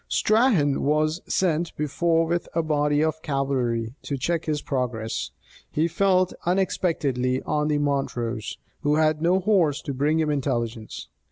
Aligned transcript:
Strahan 0.07 0.81
was 0.81 1.21
sent 1.27 1.77
before 1.77 2.25
with 2.25 2.47
a 2.55 2.63
body 2.63 3.03
of 3.03 3.21
cavalry 3.21 3.93
to 4.01 4.17
check 4.17 4.45
his 4.45 4.59
progress. 4.63 5.29
He 5.69 5.87
fell 5.87 6.27
unexpectedly 6.43 7.43
on 7.43 7.79
Montrose, 7.83 8.57
who 8.81 8.95
had 8.95 9.21
no 9.21 9.39
horse 9.39 9.79
to 9.83 9.93
bring 9.93 10.19
him 10.19 10.31
intelligence. 10.31 11.07